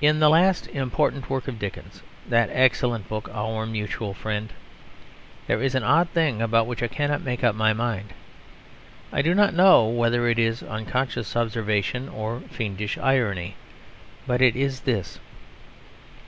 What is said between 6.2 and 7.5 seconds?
about which I cannot make